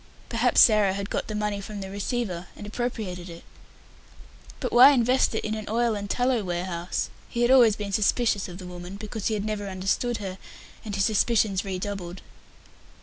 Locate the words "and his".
10.83-11.05